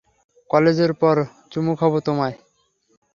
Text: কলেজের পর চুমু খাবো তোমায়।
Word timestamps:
কলেজের 0.49 0.91
পর 0.93 1.15
চুমু 1.51 1.73
খাবো 1.75 1.97
তোমায়। 1.99 2.35